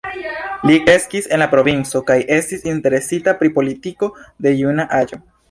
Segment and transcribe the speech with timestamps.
[0.69, 4.11] Li kreskis en la provinco, kaj estis interesita pri politiko
[4.49, 5.23] de juna aĝo.